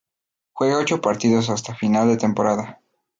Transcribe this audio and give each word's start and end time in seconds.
Juega 0.53 0.79
ocho 0.79 0.99
partidos 0.99 1.51
hasta 1.51 1.75
final 1.75 2.07
de 2.07 2.17
temporada. 2.17 2.81